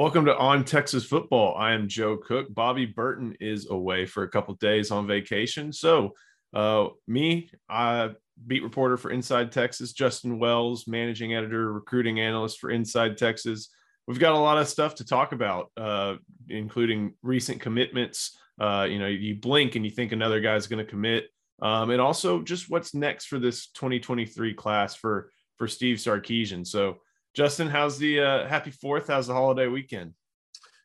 [0.00, 1.54] Welcome to On Texas Football.
[1.58, 2.52] I am Joe Cook.
[2.54, 5.74] Bobby Burton is away for a couple days on vacation.
[5.74, 6.14] So,
[6.54, 8.10] uh, me, I
[8.46, 13.68] beat reporter for Inside Texas, Justin Wells, managing editor, recruiting analyst for Inside Texas.
[14.06, 16.14] We've got a lot of stuff to talk about, uh,
[16.48, 18.38] including recent commitments.
[18.58, 21.28] Uh, you know, you blink and you think another guy's going to commit,
[21.62, 26.66] um, and also just what's next for this 2023 class for for Steve Sarkisian.
[26.66, 26.98] So,
[27.34, 29.08] Justin, how's the uh, happy Fourth?
[29.08, 30.14] How's the holiday weekend?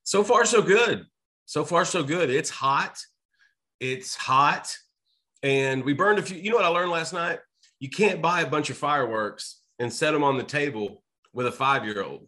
[0.04, 1.06] So far, so good.
[1.46, 2.30] So far, so good.
[2.30, 2.98] It's hot.
[3.80, 4.76] It's hot.
[5.44, 6.38] And we burned a few.
[6.38, 7.40] You know what I learned last night?
[7.80, 11.52] You can't buy a bunch of fireworks and set them on the table with a
[11.52, 12.28] five year old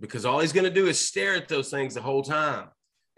[0.00, 2.68] because all he's going to do is stare at those things the whole time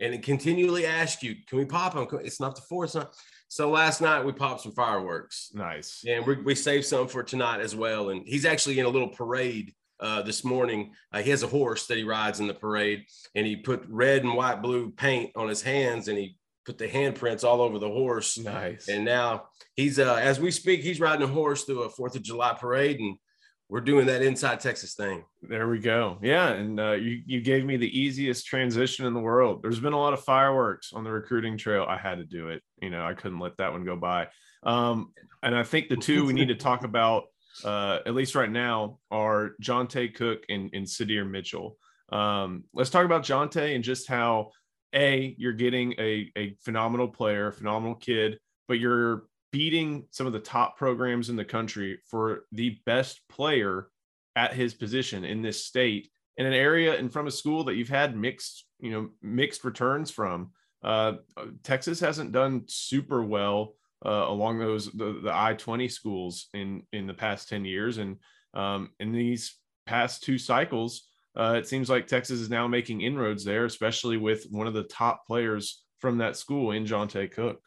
[0.00, 2.06] and continually ask you, Can we pop them?
[2.24, 2.94] It's not the fourth.
[2.94, 3.14] Not.
[3.48, 5.50] So last night we popped some fireworks.
[5.54, 6.04] Nice.
[6.06, 8.10] And we, we saved some for tonight as well.
[8.10, 10.92] And he's actually in a little parade uh, this morning.
[11.12, 14.22] Uh, he has a horse that he rides in the parade, and he put red
[14.22, 17.88] and white blue paint on his hands, and he put the handprints all over the
[17.88, 18.38] horse.
[18.38, 18.88] Nice.
[18.88, 22.22] And now he's uh, as we speak, he's riding a horse through a Fourth of
[22.22, 23.16] July parade, and
[23.68, 25.24] we're doing that inside Texas thing.
[25.42, 26.18] There we go.
[26.22, 29.62] Yeah, and uh, you you gave me the easiest transition in the world.
[29.62, 31.84] There's been a lot of fireworks on the recruiting trail.
[31.86, 32.62] I had to do it.
[32.80, 34.28] You know, I couldn't let that one go by.
[34.62, 37.24] Um, and I think the two we need to talk about,
[37.64, 41.76] uh, at least right now, are Johntay Cook and, and Sydir Mitchell.
[42.10, 44.50] Um, let's talk about Johntay and just how
[44.94, 50.38] a you're getting a a phenomenal player, phenomenal kid, but you're beating some of the
[50.38, 53.88] top programs in the country for the best player
[54.36, 57.88] at his position in this state in an area and from a school that you've
[57.88, 60.50] had mixed you know mixed returns from.
[60.82, 61.14] Uh,
[61.64, 63.74] texas hasn't done super well
[64.06, 67.98] uh, along those the, the i-20 schools in in the past 10 years.
[67.98, 68.16] And
[68.54, 73.44] um, in these past two cycles uh, it seems like texas is now making inroads
[73.44, 77.60] there especially with one of the top players from that school in Johntay cook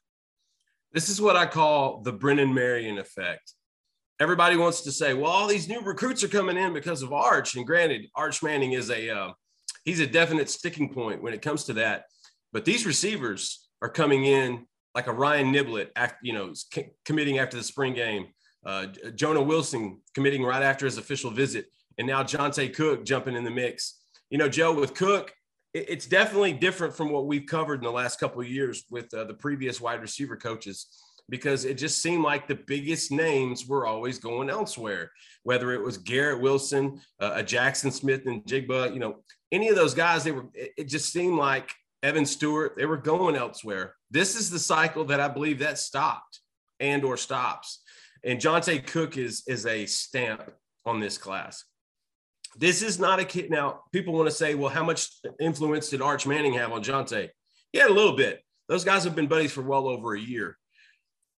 [0.94, 3.54] this is what I call the Brennan Marion effect.
[4.20, 7.56] Everybody wants to say, well, all these new recruits are coming in because of Arch.
[7.56, 9.32] And granted, Arch Manning is a uh,
[9.84, 12.06] he's a definite sticking point when it comes to that.
[12.54, 15.90] But these receivers are coming in like a Ryan Niblett,
[16.22, 16.54] you know,
[17.06, 18.28] committing after the spring game.
[18.64, 21.66] Uh, Jonah Wilson committing right after his official visit,
[21.98, 24.02] and now Johntay Cook jumping in the mix.
[24.30, 25.34] You know, Joe with Cook,
[25.74, 29.24] it's definitely different from what we've covered in the last couple of years with uh,
[29.24, 30.88] the previous wide receiver coaches
[31.30, 35.12] because it just seemed like the biggest names were always going elsewhere
[35.44, 40.24] whether it was garrett wilson uh, a Jaxon Smith-Njigba you know any of those guys
[40.24, 41.72] they were it just seemed like
[42.04, 43.96] evan stewart they were going elsewhere.
[44.10, 46.40] This is the cycle that i believe that stopped
[46.80, 47.82] and or stops.
[48.24, 50.52] And Johntay cook is is a stamp
[50.86, 51.64] on this class
[52.58, 53.50] this is not a kid.
[53.50, 57.30] Now, people want to say, well, how much influence did Arch Manning have on Johntay?
[57.72, 58.42] He had a little bit.
[58.68, 60.58] Those guys have been buddies for well over a year.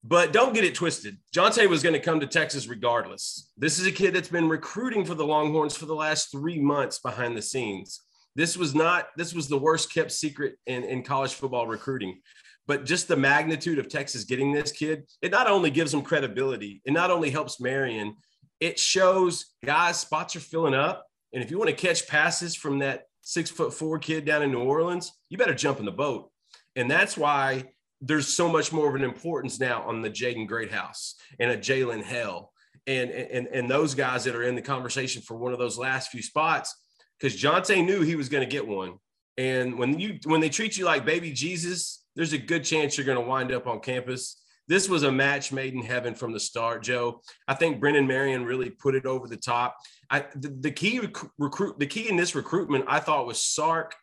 [0.03, 1.17] But don't get it twisted.
[1.33, 3.51] Johntay was going to come to Texas regardless.
[3.57, 6.99] This is a kid that's been recruiting for the Longhorns for the last three months
[6.99, 8.01] behind the scenes.
[8.35, 12.19] This was not, this was the worst kept secret in, in college football recruiting.
[12.67, 16.81] But just the magnitude of Texas getting this kid, it not only gives them credibility,
[16.85, 18.15] it not only helps Marion,
[18.63, 21.05] it shows guys spots are filling up.
[21.33, 24.51] And if you want to catch passes from that six foot four kid down in
[24.51, 26.31] New Orleans, you better jump in the boat.
[26.77, 27.65] And that's why
[27.99, 32.03] there's so much more of an importance now on the Jaden Greathouse and a Jalen
[32.03, 32.53] Hale
[32.87, 36.09] and, and, and those guys that are in the conversation for one of those last
[36.09, 36.73] few spots.
[37.19, 38.93] Because Johntay knew he was going to get one.
[39.37, 43.05] And when you when they treat you like baby Jesus, there's a good chance you're
[43.05, 46.39] going to wind up on campus this was a match made in heaven from the
[46.39, 47.21] start, Joe.
[47.47, 49.77] I think Brennan Marion really put it over the top.
[50.09, 53.95] I, the, the key rec- recruit, the key in this recruitment, I thought was Sark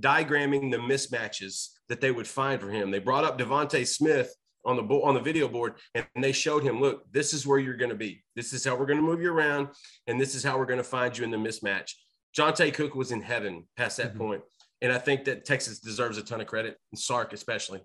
[0.00, 2.90] diagramming the mismatches that they would find for him.
[2.90, 4.34] They brought up DeVonta Smith
[4.64, 7.76] on the on the video board, and they showed him, look, this is where you're
[7.76, 8.22] going to be.
[8.36, 9.68] This is how we're going to move you around,
[10.06, 11.92] and this is how we're going to find you in the mismatch.
[12.36, 14.18] Johntay Cook was in heaven past that mm-hmm.
[14.18, 14.42] point.
[14.80, 17.80] and I think that Texas deserves a ton of credit, and Sark especially.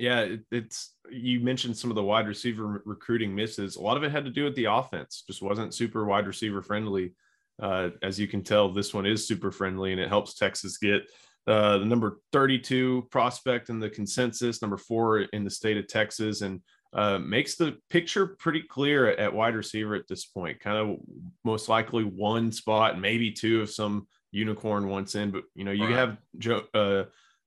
[0.00, 3.76] Yeah, it, it's you mentioned some of the wide receiver recruiting misses.
[3.76, 6.62] A lot of it had to do with the offense, just wasn't super wide receiver
[6.62, 7.12] friendly.
[7.60, 11.02] Uh, as you can tell, this one is super friendly, and it helps Texas get
[11.46, 16.40] uh, the number 32 prospect in the consensus, number four in the state of Texas,
[16.40, 16.62] and
[16.94, 20.60] uh, makes the picture pretty clear at, wide receiver at this point.
[20.60, 20.96] Kind of
[21.44, 25.30] most likely one spot, maybe two if some unicorn wants in.
[25.30, 25.92] But you know, you right.
[25.92, 27.04] have Joe, uh,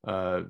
[0.07, 0.43] uh,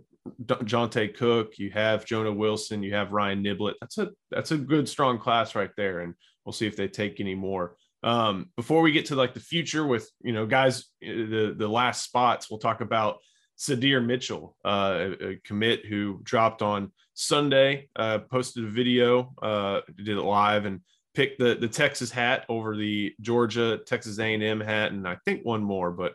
[0.46, 3.74] Johntay Cook, you have Jonah Wilson, you have Ryan Niblett.
[3.82, 6.14] That's a that's a good strong class right there, and
[6.46, 7.76] we'll see if they take any more.
[8.04, 12.04] Um, before we get to like the future with you know guys, the the last
[12.04, 13.18] spots, we'll talk about
[13.58, 19.82] Sydir Mitchell, uh, a, a, commit who dropped on Sunday, uh, posted a video, uh,
[19.98, 20.82] did it live, and
[21.14, 25.62] picked the the Texas hat over the Georgia Texas A&M hat, and I think one
[25.62, 26.14] more, but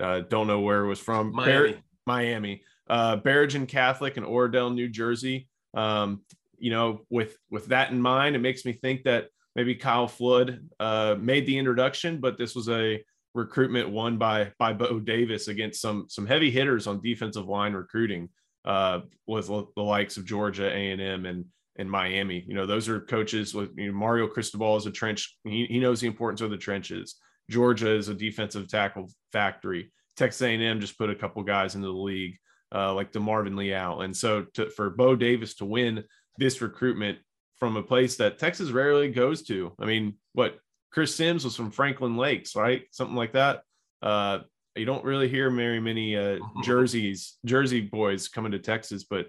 [0.00, 1.32] uh, don't know where it was from.
[1.32, 1.76] Miami.
[2.06, 2.62] Miami.
[2.88, 5.48] Uh, Bergen Catholic in Oradell, New Jersey.
[5.74, 6.22] Um,
[6.58, 10.60] you know, with with that in mind, it makes me think that maybe Kyle Flood
[10.80, 13.02] uh, made the introduction, but this was a
[13.34, 18.28] recruitment won by by Bo Davis against some some heavy hitters on defensive line recruiting
[18.64, 21.44] uh, with the likes of Georgia, A and M, and
[21.78, 22.44] and Miami.
[22.46, 25.36] You know, those are coaches with you know, Mario Cristobal is a trench.
[25.44, 27.16] He, he knows the importance of the trenches.
[27.50, 29.90] Georgia is a defensive tackle factory.
[30.16, 32.36] Texas A&M just put a couple guys into the league,
[32.74, 34.02] uh, like DeMarvin Leal.
[34.02, 36.04] And so to, for Bo Davis to win
[36.36, 37.18] this recruitment
[37.58, 40.58] from a place that Texas rarely goes to, I mean, what
[40.90, 42.82] Chris Simms was from Franklin Lakes, right?
[42.92, 43.62] Something like that.
[44.02, 44.40] Uh,
[44.76, 46.62] you don't really hear very many uh, mm-hmm.
[46.62, 49.26] jerseys, Jersey boys coming to Texas, but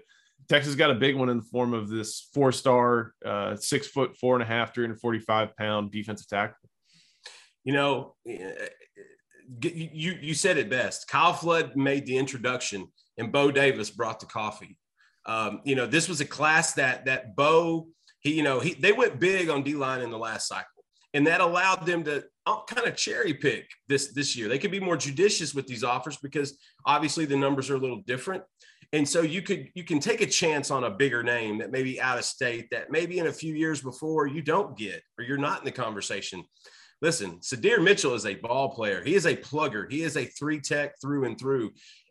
[0.48, 4.34] Texas got a big one in the form of this four-star, uh, six foot four
[4.34, 6.56] and a half, 345 pound defensive tackle.
[7.64, 8.68] You know, eh,
[9.62, 11.08] you you said it best.
[11.08, 12.86] Kyle Flood made the introduction,
[13.20, 14.76] and Bo Davis brought the coffee.
[15.26, 17.86] Um, you know, this was a class that that Bo
[18.20, 20.80] he you know he they went big on D line in the last cycle
[21.14, 24.48] and that allowed them to uh, kind of cherry pick this this year.
[24.48, 28.02] They could be more judicious with these offers because obviously the numbers are a little
[28.06, 28.42] different.
[28.92, 31.82] And so you could you can take a chance on a bigger name that may
[31.82, 35.24] be out of state that maybe in a few years before you don't get or
[35.24, 36.44] you're not in the conversation.
[37.02, 39.02] Listen, Sydir Mitchell is a ball player.
[39.02, 39.90] He is a plugger.
[39.90, 41.70] He is a three tech through and through.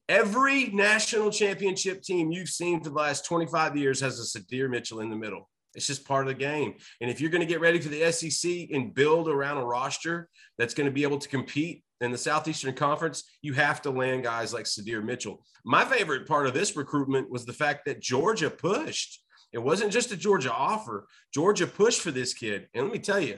[0.10, 5.02] Every national championship team you've seen for the last 25 years has a Sydir Mitchell
[5.02, 5.48] in the middle.
[5.76, 6.74] It's just part of the game.
[7.00, 10.28] And if you're going to get ready for the SEC and build around a roster
[10.58, 14.24] that's going to be able to compete in the Southeastern Conference, you have to land
[14.24, 15.46] guys like Sydir Mitchell.
[15.64, 19.24] My favorite part of this recruitment was the fact that Georgia pushed.
[19.54, 21.06] It wasn't just a Georgia offer.
[21.36, 22.68] Georgia pushed for this kid.
[22.74, 23.38] And let me tell you,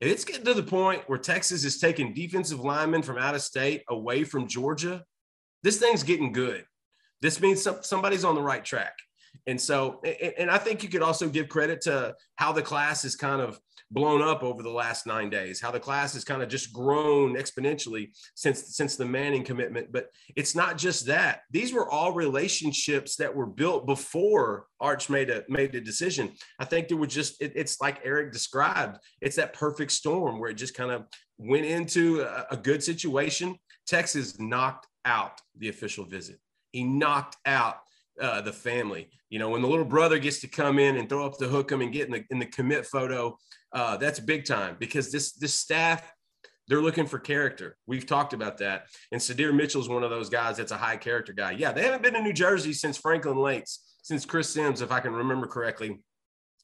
[0.00, 3.42] if it's getting to the point where Texas is taking defensive linemen from out of
[3.42, 5.02] state away from Georgia,
[5.66, 6.64] this thing's getting good.
[7.20, 8.94] This means somebody's on the right track.
[9.48, 10.00] And so,
[10.38, 13.58] and I think you could also give credit to how the class is kind of
[13.90, 17.34] blown up over the last nine days, how the class has kind of just grown
[17.34, 19.90] exponentially since since the Manning commitment.
[19.90, 25.30] But it's not just that; these were all relationships that were built before Arch made
[25.30, 26.32] a made a decision.
[26.60, 28.98] I think there was just it, it's like Eric described.
[29.20, 31.06] It's that perfect storm where it just kind of
[31.38, 33.56] went into a, a good situation.
[33.86, 36.38] Texas knocked out the official visit.
[36.72, 37.78] He knocked out
[38.20, 39.08] uh, the family.
[39.30, 41.72] You know, when the little brother gets to come in and throw up the hook
[41.72, 43.38] 'em and get in the in the commit photo,
[43.72, 46.12] uh, that's big time because this this staff
[46.68, 47.76] they're looking for character.
[47.86, 48.86] We've talked about that.
[49.12, 51.52] And Sydir Mitchell's one of those guys that's a high character guy.
[51.52, 55.00] Yeah, they haven't been in New Jersey since Franklin Lakes, since Chris Simms, if I
[55.00, 56.00] can remember correctly.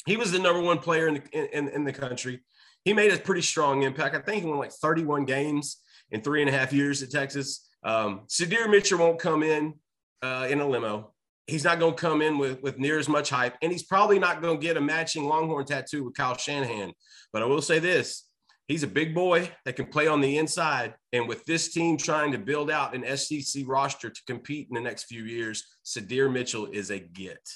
[0.05, 2.41] He was the number one player in the in, in the country.
[2.85, 4.17] He made a pretty strong impact.
[4.17, 7.69] I think he won like 31 games in three and a half years at Texas.
[7.85, 9.75] Um, Sydir Mitchell won't come in
[10.23, 11.13] uh, in a limo
[11.47, 14.19] he's not going to come in with, with near as much hype, and he's probably
[14.19, 16.93] not going to get a matching Longhorn tattoo with Kyle Shanahan.
[17.33, 18.27] But I will say this
[18.69, 20.95] he's a big boy that can play on the inside.
[21.13, 24.81] And with this team trying to build out an SEC roster to compete in the
[24.81, 27.47] next few years, Sydir Mitchell is a get.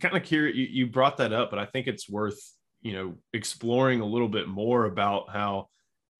[0.00, 2.38] Kind of curious, you, you brought that up, but I think it's worth
[2.82, 5.68] you know exploring a little bit more about how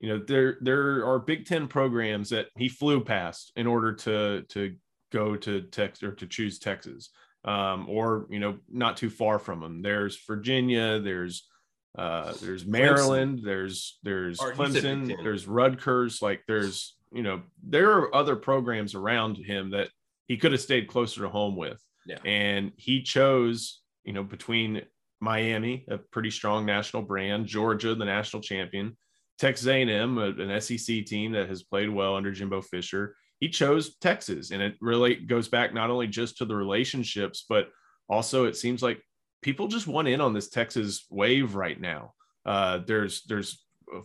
[0.01, 4.43] you know there there are Big Ten programs that he flew past in order to
[4.43, 4.75] to
[5.13, 7.11] go to Texas or to choose Texas,
[7.45, 9.83] um, or you know, not too far from them.
[9.83, 11.01] There's Virginia.
[11.01, 11.49] There's
[11.97, 13.41] uh, there's Maryland.
[13.41, 13.45] Clemson.
[13.45, 15.17] There's there's Clemson.
[15.23, 16.23] There's Rutgers.
[16.23, 19.89] Like there's you know there are other programs around him that
[20.29, 21.83] he could have stayed closer to home with.
[22.07, 22.19] Yeah.
[22.25, 24.83] And he chose you know between
[25.21, 28.97] Miami, a pretty strong national brand, Georgia, the national champion,
[29.39, 34.51] Texas A&M, an SEC team that has played well under Jimbo Fisher, he chose Texas.
[34.51, 37.69] And it really goes back not only just to the relationships, but
[38.09, 39.01] also it seems like
[39.43, 42.15] people just want in on this Texas wave right now.
[42.45, 43.65] Uh, there's there's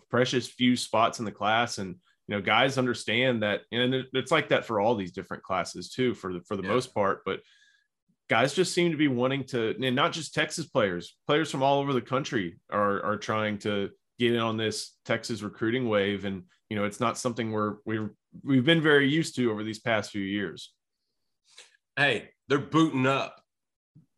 [0.10, 1.96] precious few spots in the class, and
[2.28, 6.14] you know guys understand that, and it's like that for all these different classes too,
[6.14, 6.70] for the for the yeah.
[6.70, 7.22] most part.
[7.26, 7.40] But
[8.30, 11.80] guys just seem to be wanting to, and not just Texas players, players from all
[11.80, 13.90] over the country are are trying to
[14.20, 18.14] get in on this Texas recruiting wave, and you know it's not something we're we're
[18.44, 20.74] we've been very used to over these past few years.
[21.96, 23.42] Hey, they're booting up.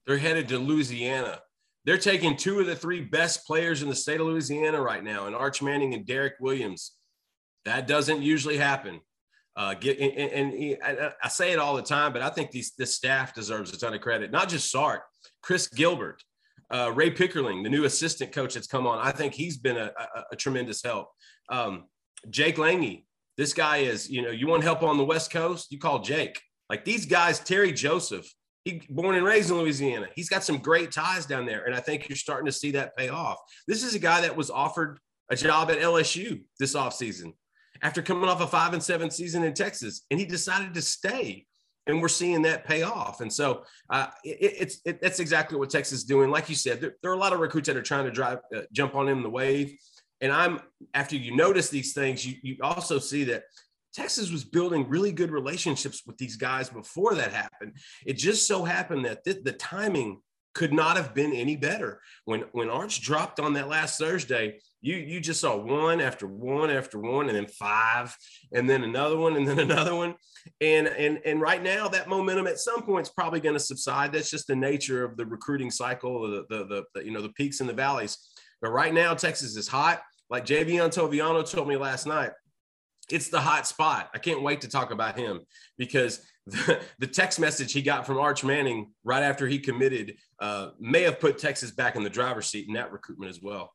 [0.06, 1.40] They're headed to Louisiana.
[1.84, 5.28] They're taking two of the three best players in the state of Louisiana right now,
[5.28, 6.94] and Arch Manning and Derek Williams.
[7.66, 9.02] That doesn't usually happen.
[9.58, 12.74] Uh, get and, and, and, I say it all the time, but I think these
[12.78, 14.32] this staff deserves a ton of credit.
[14.32, 15.04] Not just Sark,
[15.42, 16.22] Chris Gilbert,
[16.72, 19.00] uh, Ray Pickerling, the new assistant coach that's come on.
[19.00, 21.10] I think he's been a, a, a tremendous help.
[21.50, 21.86] Um,
[22.30, 23.04] Jake Lange,
[23.38, 26.42] this guy is, you know, you want help on the West Coast, you call Jake.
[26.70, 28.28] Like these guys, Terry Joseph,
[28.64, 30.08] he born and raised in Louisiana.
[30.16, 32.98] He's got some great ties down there, and I think you're starting to see that
[32.98, 33.38] pay off.
[33.68, 37.34] This is a guy that was offered a job at LSU this offseason
[37.82, 41.46] after coming off a five and seven season in Texas, and he decided to stay.
[41.88, 43.22] And we're seeing that pay off.
[43.22, 46.32] And so uh, it, it's it, that's exactly what Texas is doing.
[46.32, 48.40] Like you said, there, there, are a lot of recruits that are trying to drive
[48.56, 49.78] uh, jump on in the wave.
[50.22, 50.62] And I'm
[50.94, 53.44] after you notice these things, you, you also see that
[53.94, 57.78] Texas was building really good relationships with these guys before that happened.
[58.06, 60.22] It just so happened that th- the timing
[60.56, 62.02] could not have been any better.
[62.24, 66.72] When when Arch dropped on that last Thursday, you you just saw one after one
[66.72, 68.16] after one, and then five,
[68.54, 70.16] and then another one, and then another one.
[70.62, 74.14] And and and right now, that momentum at some point is probably going to subside.
[74.14, 77.30] That's just the nature of the recruiting cycle, the, the the, the you know the
[77.30, 78.18] peaks and the valleys.
[78.62, 80.02] But right now, Texas is hot.
[80.30, 82.32] Like Javien Toviano told me last night,
[83.12, 84.10] it's the hot spot.
[84.14, 85.42] I can't wait to talk about him
[85.78, 90.70] because the, the text message he got from Arch Manning right after he committed uh,
[90.80, 93.74] may have put Texas back in the driver's seat in that recruitment as well.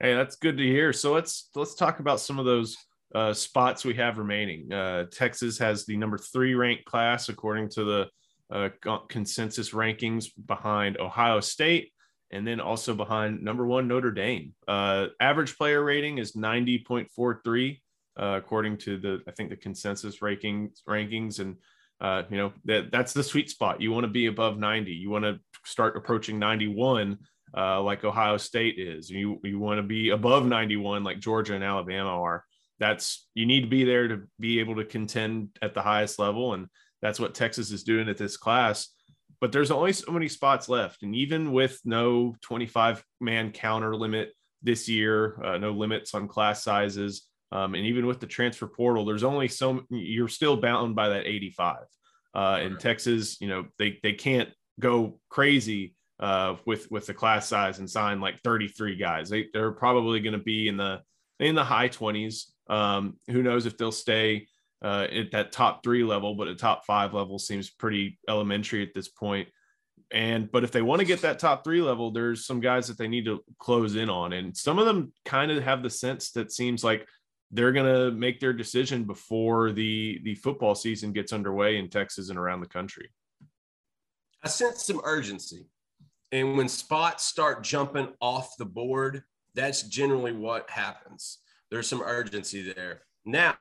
[0.00, 0.92] Hey, that's good to hear.
[0.92, 2.76] So let's let's talk about some of those
[3.14, 4.72] uh, spots we have remaining.
[4.72, 8.08] Uh, Texas has the number three ranked class according to the
[8.50, 11.92] uh, consensus rankings behind Ohio State,
[12.30, 14.54] and then also behind number one Notre Dame.
[14.66, 17.82] Uh, average player rating is ninety point four three
[18.18, 21.56] uh, according to the I think the consensus rankings rankings and
[22.00, 23.80] uh, you know that that's the sweet spot.
[23.80, 24.92] You want to be above 90.
[24.92, 27.18] You want to start approaching 91
[27.56, 29.10] uh, like Ohio State is.
[29.10, 32.44] You you want to be above 91 like Georgia and Alabama are.
[32.78, 36.54] That's you need to be there to be able to contend at the highest level,
[36.54, 36.68] and
[37.02, 38.88] that's what Texas is doing at this class.
[39.40, 44.32] But there's only so many spots left, and even with no 25 man counter limit
[44.62, 49.04] this year, uh, no limits on class sizes um, and even with the transfer portal,
[49.04, 51.78] there's only so you're still bound by that 85.
[52.32, 57.48] Uh, in Texas, you know, they they can't go crazy uh, with with the class
[57.48, 59.28] size and sign like 33 guys.
[59.28, 61.00] They they're probably going to be in the
[61.40, 62.44] in the high 20s.
[62.68, 64.46] Um, who knows if they'll stay
[64.82, 68.94] uh, at that top three level, but a top five level seems pretty elementary at
[68.94, 69.48] this point.
[70.12, 72.98] And but if they want to get that top three level, there's some guys that
[72.98, 76.30] they need to close in on, and some of them kind of have the sense
[76.32, 77.06] that seems like
[77.50, 82.30] they're going to make their decision before the the football season gets underway in Texas
[82.30, 83.10] and around the country.
[84.42, 85.66] I sense some urgency.
[86.32, 91.38] And when spots start jumping off the board, that's generally what happens.
[91.70, 93.02] There's some urgency there.
[93.24, 93.56] Now,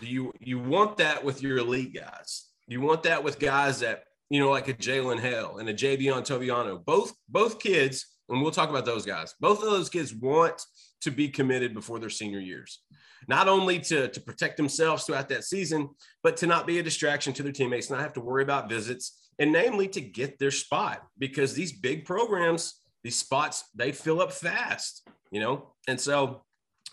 [0.00, 2.48] you you want that with your elite guys.
[2.68, 6.22] You want that with guys that, you know, like a Jalen Hale and a Javien
[6.22, 6.84] Toviano.
[6.84, 9.34] Both both kids, and we'll talk about those guys.
[9.40, 10.62] Both of those kids want
[11.00, 12.82] to be committed before their senior years,
[13.28, 15.88] not only to, to protect themselves throughout that season,
[16.22, 19.28] but to not be a distraction to their teammates, not have to worry about visits,
[19.38, 24.32] and namely to get their spot because these big programs, these spots, they fill up
[24.32, 25.72] fast, you know?
[25.88, 26.42] And so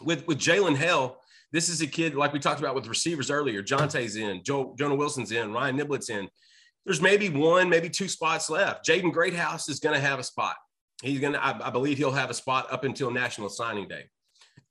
[0.01, 1.17] with, with Jalen Hale,
[1.51, 3.61] this is a kid like we talked about with receivers earlier.
[3.61, 6.29] Johntay's in, Joe, Jonah Wilson's in, Ryan Niblett's in.
[6.85, 8.85] There's maybe one, maybe two spots left.
[8.87, 10.55] Jaden Greathouse is going to have a spot.
[11.01, 14.05] He's going to, I believe he'll have a spot up until National Signing Day.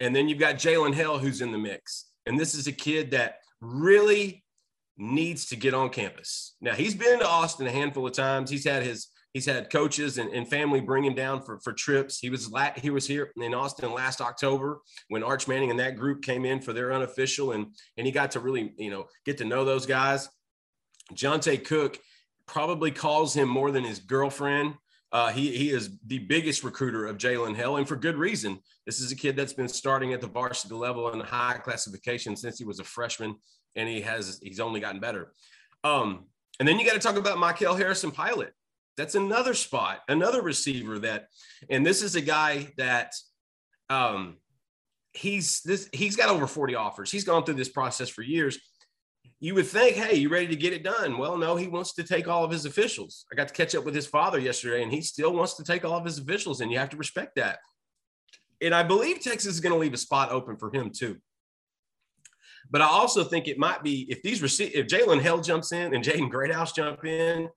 [0.01, 2.07] And then you've got Jalen Hale, who's in the mix.
[2.27, 4.45] And this is a kid that really
[4.97, 6.57] needs to get on campus.
[6.61, 8.51] Now he's been to Austin a handful of times.
[8.51, 12.19] He's had his he's had coaches and, and family bring him down for, for trips.
[12.19, 15.97] He was la- he was here in Austin last October when Arch Manning and that
[15.97, 17.67] group came in for their unofficial and
[17.97, 20.29] and he got to really you know get to know those guys.
[21.15, 22.01] Johntay Cook
[22.47, 24.75] probably calls him more than his girlfriend
[25.13, 28.59] uh, he, he is the biggest recruiter of Jalen Hale, and for good reason.
[28.87, 32.59] This is a kid that's been starting at the varsity level in high classification since
[32.59, 33.37] he was a freshman,
[33.77, 35.33] and he has he's only gotten better.
[35.85, 36.27] Um,
[36.59, 38.53] and then you got to talk about Michael Harrison Pilot.
[38.97, 41.29] That's another spot, another receiver that,
[41.69, 43.13] and this is a guy that
[43.89, 44.39] um
[45.13, 47.11] he's this he's got over 40 offers.
[47.11, 48.59] He's gone through this process for years.
[49.41, 51.19] You would think, hey, you ready to get it done?
[51.19, 53.27] Well, no, he wants to take all of his officials.
[53.33, 55.85] I got to catch up with his father yesterday, and he still wants to take
[55.85, 57.59] all of his officials, and you have to respect that.
[58.61, 61.19] And I believe Texas is going to leave a spot open for him too.
[62.71, 65.95] But I also think it might be if these receive if Jalen Hale jumps in
[65.95, 67.49] and Jaden Greathouse jump in,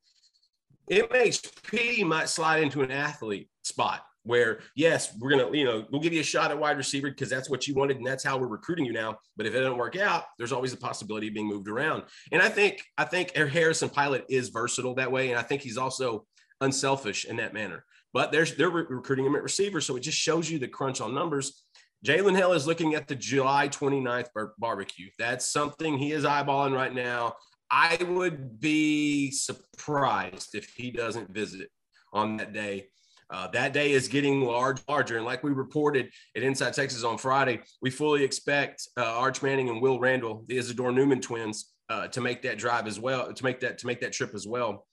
[0.88, 5.88] it makes P might slide into an athlete spot where yes, we're gonna, you know,
[5.92, 8.24] we'll give you a shot at wide receiver because that's what you wanted and that's
[8.24, 9.18] how we're recruiting you now.
[9.36, 12.04] But if it doesn't work out, there's always a possibility of being moved around.
[12.32, 15.80] And I think I think Harrison Pilot is versatile that way, and I think he's
[15.80, 16.28] also
[16.62, 17.84] unselfish in that manner.
[18.14, 21.02] But there's they're re- recruiting him at receiver, so it just shows you the crunch
[21.02, 21.66] on numbers.
[22.06, 25.10] Jalen Hale is looking at the July 29th bar- barbecue.
[25.18, 27.34] That's something he is eyeballing right now.
[27.72, 31.70] I would be surprised if he doesn't visit
[32.14, 32.90] on that day.
[33.32, 35.18] Uh, that day is getting large, larger.
[35.18, 39.70] And like we reported at Inside Texas on Friday, we fully expect uh, Arch Manning
[39.70, 43.44] and Will Randall, the Isidore Newman twins, uh, to make that drive as well, to
[43.44, 44.86] make that to make that trip as well.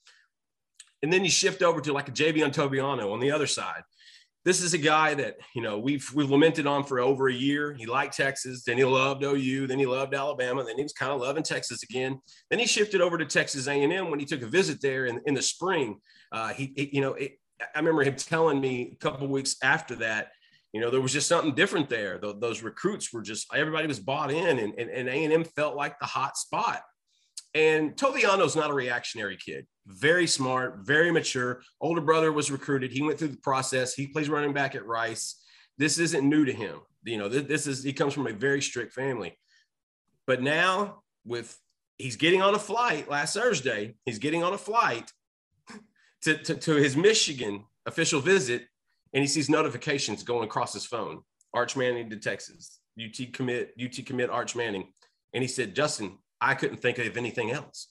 [1.03, 3.83] And then you shift over to like a Javien Toviano on the other side.
[4.45, 7.75] This is a guy that you know we've we've lamented on for over a year.
[7.75, 11.13] He liked Texas, then he loved OU, then he loved Alabama, then he was kind
[11.13, 12.21] of loving Texas again.
[12.51, 15.35] Then he shifted over to Texas A&M when he took a visit there in, in
[15.35, 16.01] the spring.
[16.31, 19.95] Uh, he, he, you know, it, I remember him telling me a couple weeks after
[19.97, 20.33] that,
[20.73, 22.19] you know, there was just something different there.
[22.19, 25.99] those recruits were just everybody was bought in, and and A and M felt like
[25.99, 26.83] the hot spot.
[27.55, 29.67] And Toviano's not a reactionary kid.
[29.87, 31.63] Very smart, very mature.
[31.81, 32.93] Older brother was recruited.
[32.93, 33.95] He went through the process.
[33.95, 35.43] He plays running back at Rice.
[35.79, 36.81] This isn't new to him.
[37.05, 39.39] You know, this is he comes from a very strict family.
[40.27, 41.59] But now with
[41.97, 43.95] he's getting on a flight last Thursday.
[44.05, 45.11] He's getting on a flight
[46.23, 48.67] to, to, to his Michigan official visit,
[49.13, 51.23] and he sees notifications going across his phone.
[51.55, 54.89] Arch Manning to Texas, UT commit, UT commit Arch Manning.
[55.33, 57.89] And he said, Justin, I couldn't think of anything else.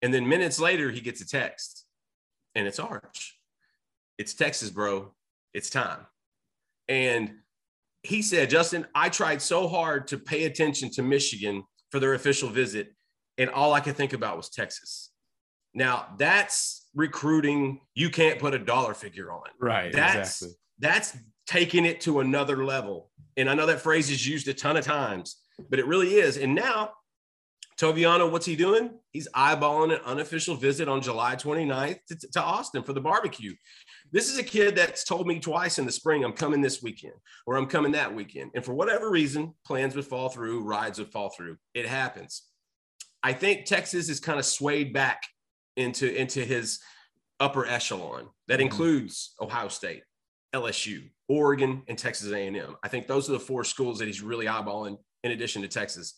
[0.00, 1.84] And then minutes later, he gets a text,
[2.54, 3.38] and it's Arch.
[4.16, 5.14] It's Texas, bro.
[5.52, 6.06] It's time.
[6.88, 7.34] And
[8.02, 12.48] he said, Justin, I tried so hard to pay attention to Michigan for their official
[12.48, 12.94] visit,
[13.36, 15.10] and all I could think about was Texas.
[15.74, 19.44] Now, that's recruiting you can't put a dollar figure on.
[19.60, 19.92] Right.
[19.92, 20.56] That's exactly.
[20.80, 23.10] that's taking it to another level.
[23.36, 25.36] And I know that phrase is used a ton of times,
[25.70, 26.36] but it really is.
[26.36, 26.90] And now
[27.80, 28.90] Toviano, what's he doing?
[29.12, 33.54] He's eyeballing an unofficial visit on July 29th to, to, Austin for the barbecue.
[34.10, 37.14] This is a kid that's told me twice in the spring, I'm coming this weekend
[37.46, 38.50] or I'm coming that weekend.
[38.56, 41.58] And for whatever reason, plans would fall through, rides would fall through.
[41.72, 42.42] It happens.
[43.22, 45.22] I think Texas is kind of swayed back
[45.78, 46.80] into into his
[47.40, 48.28] upper echelon.
[48.48, 48.66] That mm-hmm.
[48.66, 50.02] includes Ohio State,
[50.54, 52.76] LSU, Oregon, and Texas A&M.
[52.82, 56.14] I think those are the four schools that he's really eyeballing in addition to Texas.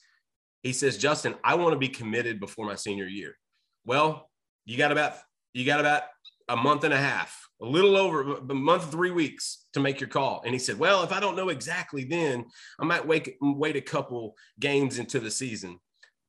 [0.63, 3.37] He says, "Justin, I want to be committed before my senior year."
[3.85, 4.31] Well,
[4.65, 5.15] you got about
[5.53, 6.03] you got about
[6.49, 10.09] a month and a half, a little over a month, three weeks to make your
[10.09, 10.43] call.
[10.45, 12.45] And he said, "Well, if I don't know exactly then,
[12.79, 15.79] I might wait wait a couple games into the season."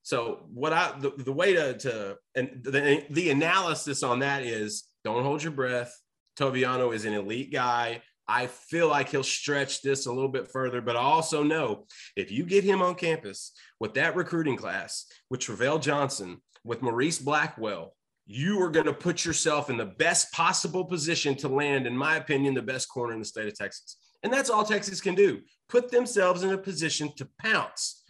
[0.03, 4.83] So what I the, the way to to and the, the analysis on that is
[5.03, 5.95] don't hold your breath.
[6.39, 8.01] Toviano is an elite guy.
[8.27, 11.85] I feel like he'll stretch this a little bit further, but I also know
[12.15, 17.19] if you get him on campus with that recruiting class, with Travell Johnson, with Maurice
[17.19, 17.93] Blackwell,
[18.25, 22.15] you are going to put yourself in the best possible position to land, in my
[22.15, 23.97] opinion, the best corner in the state of Texas.
[24.23, 28.00] And that's all Texas can do put themselves in a position to pounce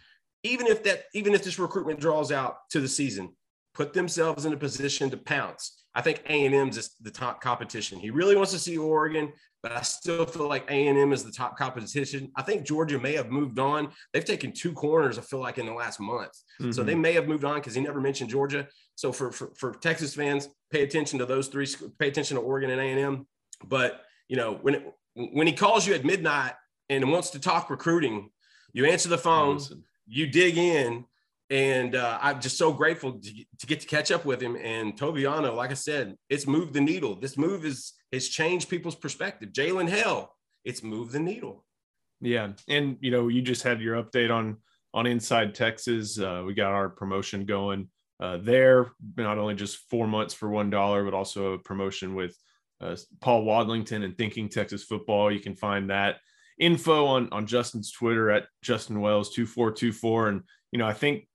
[0.44, 3.30] even if that even if this recruitment draws out to the season
[3.74, 5.84] put themselves in a position to pounce.
[5.94, 7.98] I think a&m's is the top competition.
[7.98, 11.56] He really wants to see oregon but i still feel like a&m is the top
[11.56, 12.30] competition.
[12.36, 13.90] I think georgia may have moved on.
[14.12, 16.32] They've taken two corners i feel like in the last month.
[16.60, 16.72] Mm-hmm.
[16.72, 18.66] so they may have moved on because he never mentioned georgia.
[18.96, 21.66] So for, for for texas fans pay attention to those three
[21.98, 23.26] pay attention to oregon and a&m
[23.64, 26.54] but you know when it, when he calls you at midnight
[26.88, 28.30] and wants to talk recruiting
[28.72, 29.60] you answer the phone
[30.06, 31.04] you dig in
[31.52, 34.56] and uh, I'm just so grateful to, to, get to catch up with him.
[34.56, 37.14] And Toviano, like I said, it's moved the needle.
[37.14, 39.50] This move is has changed people's perspective.
[39.50, 40.34] Jalen Hale,
[40.64, 41.66] it's moved the needle.
[42.22, 44.56] Yeah, and you know, you just had your update on
[44.94, 46.18] on Inside Texas.
[46.18, 47.88] Uh, we got our promotion going
[48.18, 48.92] uh, there.
[49.18, 52.34] Not only just four months for one dollar, but also a promotion with
[52.80, 55.30] uh, Paul Wadlington and Thinking Texas Football.
[55.30, 56.16] You can find that
[56.58, 60.86] info on on Justin's Twitter at Justin Wells two four two four, and you know
[60.86, 61.26] I think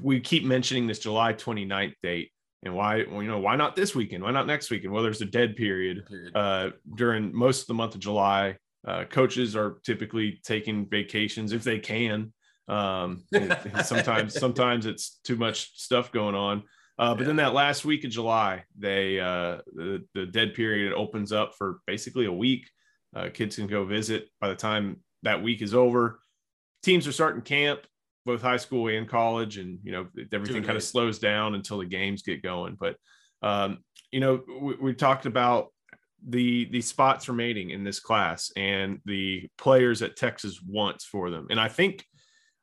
[0.00, 2.30] we keep mentioning this July 29th date,
[2.62, 4.22] And why, well, you know, why not this weekend?
[4.22, 4.92] Why not next weekend?
[4.92, 6.04] Well, there's a dead period.
[6.34, 8.56] Uh, during most of the month of July.
[8.86, 12.32] Uh, coaches are typically taking vacations if they can.
[12.68, 13.24] Um,
[13.82, 16.64] sometimes, sometimes it's too much stuff going on.
[16.98, 17.26] Uh, but yeah.
[17.28, 21.80] then that last week of July, they uh, the, the dead period opens up for
[21.86, 22.68] basically a week.
[23.14, 24.28] Uh, kids can go visit.
[24.40, 26.20] By the time that week is over,
[26.82, 27.80] teams are starting camp,
[28.26, 31.86] both high school and college, and you know everything kind of slows down until the
[31.86, 32.76] games get going.
[32.78, 32.96] But
[33.42, 33.78] um,
[34.10, 35.68] you know we, we talked about
[36.26, 41.46] the the spots remaining in this class and the players that Texas wants for them,
[41.50, 42.04] and I think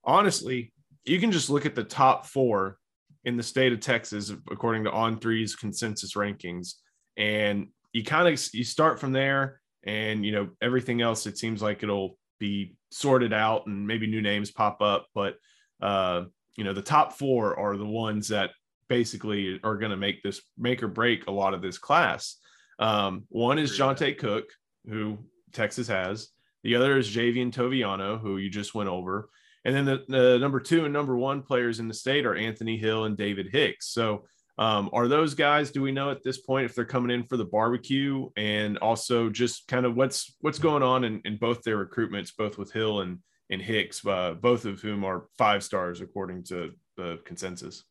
[0.03, 0.73] honestly,
[1.05, 2.77] you can just look at the top four
[3.23, 6.73] in the state of Texas, according to On Three's consensus rankings,
[7.17, 11.25] and you kind of you start from there, and you know everything else.
[11.25, 15.35] It seems like it'll be sorted out, and maybe new names pop up, but
[15.81, 16.23] uh,
[16.57, 18.51] you know the top four are the ones that
[18.87, 22.37] basically are going to make this make or break a lot of this class.
[22.79, 24.45] Um, one is Johntay Cook,
[24.87, 25.19] who
[25.53, 26.29] Texas has.
[26.63, 29.29] The other is Javien Toviano, who you just went over.
[29.63, 32.77] And then the, the, number two and number one players in the state are Anthony
[32.77, 33.89] Hill and David Hicks.
[33.89, 34.25] So
[34.57, 35.71] um, are those guys?
[35.71, 38.29] Do we know at this point if they're coming in for the barbecue?
[38.35, 42.57] And also just kind of what's what's going on in, in both their recruitments, both
[42.57, 47.19] with Hill and and Hicks, uh, both of whom are five stars according to the
[47.25, 47.83] consensus.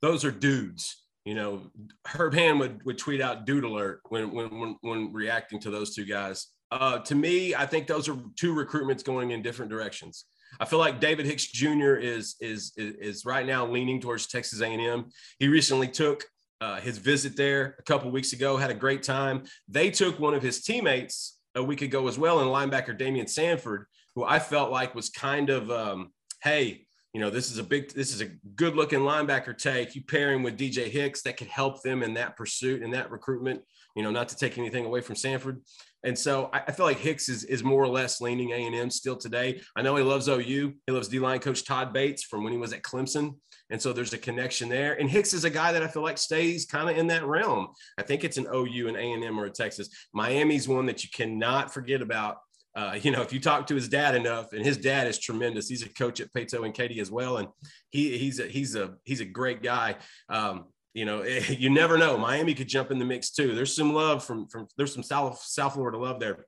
[0.00, 1.04] Those are dudes.
[1.24, 1.70] You know,
[2.04, 5.94] Herb Hand would, would tweet out "dude alert" when when when, when reacting to those
[5.94, 6.48] two guys.
[6.72, 10.24] Uh, to me, I think those are two recruitments going in different directions.
[10.60, 11.94] I feel like David Hicks Jr.
[11.94, 15.06] is is is right now leaning towards Texas A&M.
[15.38, 16.24] He recently took
[16.60, 19.42] uh, his visit there a couple weeks ago, had a great time.
[19.68, 23.86] They took one of his teammates a week ago as well, and linebacker Daymion Sanford,
[24.14, 26.12] who I felt like was kind of, um,
[26.42, 29.94] hey, you know, this is a big, this is a good looking linebacker take.
[29.94, 33.10] You pair him with DJ Hicks, that could help them in that pursuit and that
[33.10, 33.62] recruitment.
[33.96, 35.60] You know, not to take anything away from Sanford.
[36.04, 38.74] And so I, I feel like Hicks is, is more or less leaning A and
[38.74, 39.60] M still today.
[39.76, 40.74] I know he loves OU.
[40.86, 43.36] He loves D line coach Todd Bates from when he was at Clemson,
[43.70, 44.94] and so there's a connection there.
[44.94, 47.68] And Hicks is a guy that I feel like stays kind of in that realm.
[47.98, 49.88] I think it's an OU, and A and M, or a Texas.
[50.12, 52.36] Miami's one that you cannot forget about.
[52.74, 55.68] Uh, you know, if you talk to his dad enough, and his dad is tremendous.
[55.68, 57.48] He's a coach at Paetow and Katy as well, and
[57.90, 59.96] he he's a he's a he's a great guy.
[60.28, 62.16] Um, you know, you never know.
[62.16, 63.54] Miami could jump in the mix too.
[63.54, 66.46] There's some love from from there's some South South Florida love there,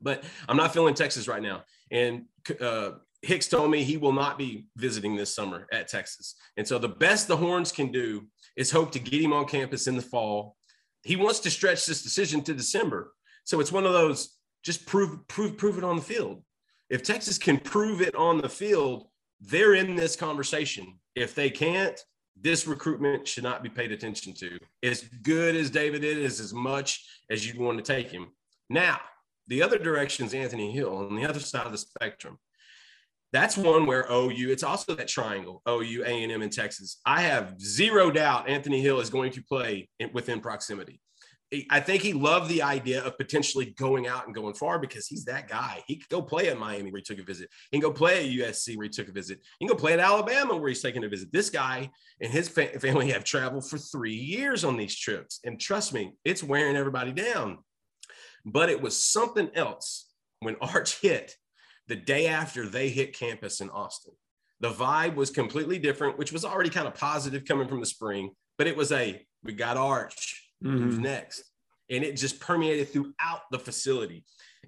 [0.00, 1.62] but I'm not feeling Texas right now.
[1.90, 2.24] And
[2.60, 6.36] uh, Hicks told me he will not be visiting this summer at Texas.
[6.56, 9.86] And so the best the Horns can do is hope to get him on campus
[9.86, 10.56] in the fall.
[11.02, 13.12] He wants to stretch this decision to December.
[13.44, 16.42] So it's one of those just prove prove prove it on the field.
[16.88, 19.06] If Texas can prove it on the field,
[19.40, 20.98] they're in this conversation.
[21.14, 21.98] If they can't,
[22.40, 24.58] this recruitment should not be paid attention to.
[24.82, 28.28] As good as David is, as much as you'd want to take him.
[28.68, 29.00] Now,
[29.48, 32.38] the other direction is Anthony Hill on the other side of the spectrum.
[33.32, 37.00] That's one where OU, it's also that triangle, OU, A&M, and Texas.
[37.06, 41.00] I have zero doubt Anthony Hill is going to play within proximity.
[41.68, 45.24] I think he loved the idea of potentially going out and going far because he's
[45.24, 45.82] that guy.
[45.88, 47.48] He could go play at Miami where he took a visit.
[47.70, 49.40] He can go play at USC where he took a visit.
[49.58, 51.32] He can go play at Alabama where he's taking a visit.
[51.32, 55.40] This guy and his fa- family have traveled for three years on these trips.
[55.44, 57.58] And trust me, it's wearing everybody down.
[58.44, 60.08] But it was something else
[60.38, 61.34] when Arch hit
[61.88, 64.14] the day after they hit campus in Austin.
[64.60, 68.30] The vibe was completely different, which was already kind of positive coming from the spring,
[68.56, 70.78] but it was a we got Arch mm-hmm.
[70.78, 71.44] who's next
[71.90, 74.24] and it just permeated throughout the facility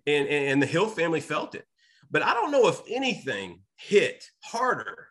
[0.06, 1.66] and, and, and the hill family felt it
[2.10, 5.08] but i don't know if anything hit harder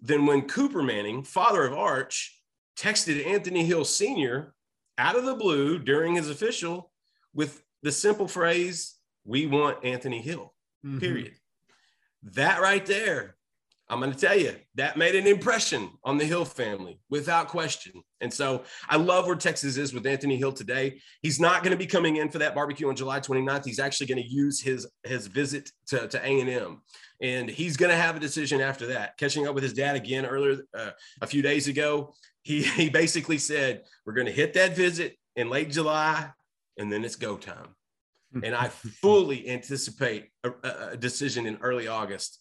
[0.00, 2.40] than when cooper manning father of arch
[2.78, 4.54] texted anthony hill senior
[4.98, 6.90] out of the blue during his official
[7.34, 10.98] with the simple phrase we want anthony hill mm-hmm.
[10.98, 11.34] period
[12.22, 13.36] that right there
[13.90, 17.92] I'm going to tell you that made an impression on the Hill family without question.
[18.20, 21.00] And so I love where Texas is with Anthony Hill today.
[21.22, 23.64] He's not going to be coming in for that barbecue on July 29th.
[23.64, 26.82] He's actually going to use his his visit to, to A&M.
[27.22, 29.16] And he's going to have a decision after that.
[29.16, 33.38] Catching up with his dad again earlier uh, a few days ago, he, he basically
[33.38, 36.30] said, We're going to hit that visit in late July
[36.76, 37.74] and then it's go time.
[38.42, 38.68] and I
[39.02, 42.38] fully anticipate a, a decision in early August.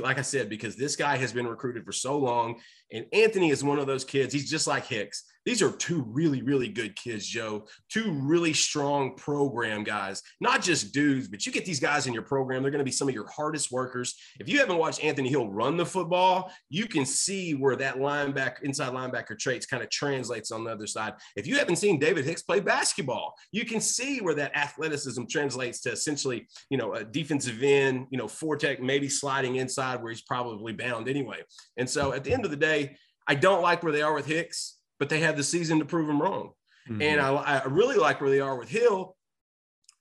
[0.00, 2.60] Like I said, because this guy has been recruited for so long,
[2.92, 4.32] and Anthony is one of those kids.
[4.32, 5.24] He's just like Hicks.
[5.48, 7.66] These are two really, really good kids, Joe.
[7.90, 12.22] Two really strong program guys, not just dudes, but you get these guys in your
[12.22, 12.60] program.
[12.60, 14.14] They're going to be some of your hardest workers.
[14.38, 18.62] If you haven't watched Anthony Hill run the football, you can see where that linebacker,
[18.62, 21.14] inside linebacker traits kind of translates on the other side.
[21.34, 25.80] If you haven't seen David Hicks play basketball, you can see where that athleticism translates
[25.80, 30.12] to essentially, you know, a defensive end, you know, four tech, maybe sliding inside where
[30.12, 31.38] he's probably bound anyway.
[31.78, 32.77] And so at the end of the day,
[33.26, 36.06] I don't like where they are with Hicks but they have the season to prove
[36.06, 36.52] them wrong.
[36.88, 37.02] Mm-hmm.
[37.02, 39.16] And I, I, really like where they are with Hill.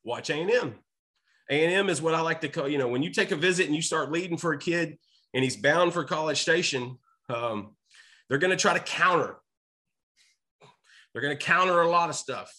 [0.03, 0.75] Watch A&M.
[1.49, 3.75] A&M is what I like to call, you know, when you take a visit and
[3.75, 4.97] you start leading for a kid
[5.33, 6.97] and he's bound for College Station,
[7.29, 7.75] um,
[8.29, 9.35] they're going to try to counter.
[11.13, 12.53] They're going to counter a lot of stuff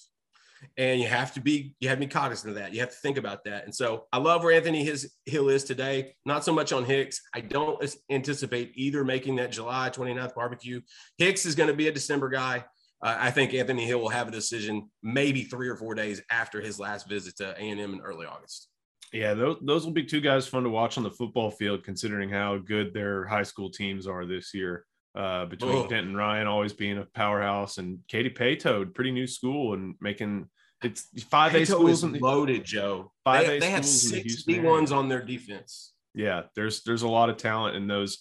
[0.76, 2.72] and you have to be you have to be cognizant of that.
[2.72, 3.64] You have to think about that.
[3.64, 6.14] And so i love where anthony his hill is today.
[6.24, 7.20] Not so much on hicks.
[7.34, 10.80] I don't anticipate either making that july 29th barbecue.
[11.18, 12.64] Hicks is going to be a december guy.
[13.02, 16.60] Uh, i think anthony hill will have a decision maybe three or four days after
[16.60, 18.68] his last visit to a&m in early august.
[19.12, 22.28] Yeah those, those will be two guys fun to watch on the football field considering
[22.28, 25.88] how good their high school teams are this year uh, between oh.
[25.88, 30.48] Denton Ryan always being a powerhouse and Katy Paetow, pretty new school and making
[30.82, 33.10] it's five A schools in the, loaded, Joe.
[33.24, 35.92] Five they, A they have six D ones on their defense.
[36.14, 38.18] Yeah, there's there's a lot of talent in those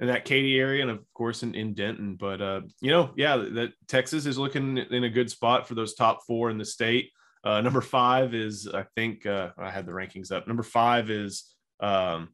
[0.00, 2.16] in that Katy area and of course in, in Denton.
[2.16, 5.94] But uh, you know, yeah, that Texas is looking in a good spot for those
[5.94, 7.10] top four in the state.
[7.44, 10.48] Uh, number five is I think uh, I had the rankings up.
[10.48, 11.44] Number five is
[11.80, 12.30] um,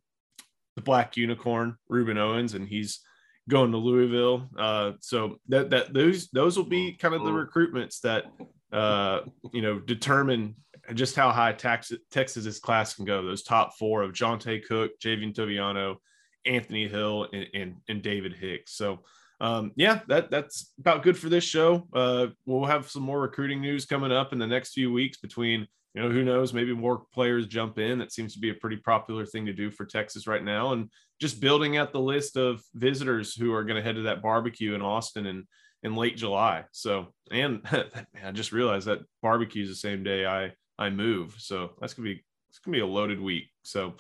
[0.75, 3.01] the Black Unicorn, Rueben Owens, and he's
[3.49, 4.49] going to Louisville.
[4.59, 7.59] Uh, so that that those those will be kind of the mm-hmm.
[7.59, 8.25] recruitments that
[8.73, 9.21] uh,
[9.53, 10.55] you know determine
[10.95, 13.25] just how high Texas Texas's class can go.
[13.25, 15.97] Those top four of Johntay Cook, Javien Toviano,
[16.45, 18.77] Anthony Hill, and, and, and David Hicks.
[18.77, 19.01] So
[19.41, 21.87] um, yeah, that that's about good for this show.
[21.93, 25.67] Uh, we'll have some more recruiting news coming up in the next few weeks between
[25.97, 26.53] you know, who knows?
[26.53, 27.99] Maybe more players jump in.
[27.99, 30.73] That seems to be a pretty popular thing to do for Texas right now.
[30.73, 30.91] And
[31.23, 34.75] just building out the list of visitors who are going to head to that barbecue
[34.75, 35.45] in Austin in,
[35.83, 36.65] in late July.
[36.71, 37.87] So, and man,
[38.23, 41.35] I just realized that barbecue is the same day I, I move.
[41.39, 43.45] So that's going to be, it's going to be a loaded week.
[43.63, 43.95] So,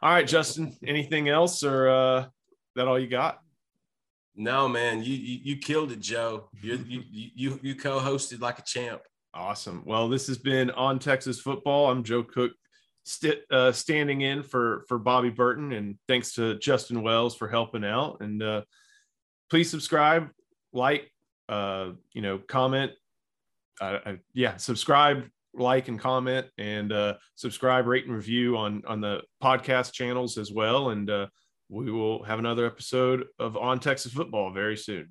[0.00, 2.24] all right, Justin, anything else or uh,
[2.74, 3.40] that all you got?
[4.34, 6.48] No, man, you, you, you killed it, Joe.
[6.62, 9.02] You, you, you, you co-hosted like a champ.
[9.34, 9.82] Awesome.
[9.84, 11.90] Well, this has been on Texas football.
[11.90, 12.52] I'm Joe Cook,
[13.02, 17.84] st- uh, standing in for for Bobby Burton, and thanks to Justin Wells for helping
[17.84, 18.18] out.
[18.20, 18.62] And uh,
[19.50, 20.28] please subscribe,
[20.72, 21.10] like,
[21.48, 22.92] uh, you know, comment.
[24.34, 29.92] yeah, subscribe, like, and comment, and uh, subscribe, rate, and review on on the podcast
[29.92, 30.90] channels as well.
[30.90, 31.26] And uh,
[31.68, 35.10] we will have another episode of On Texas Football very soon.